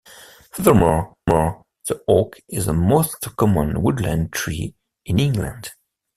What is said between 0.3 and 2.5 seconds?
Furthermore, the oak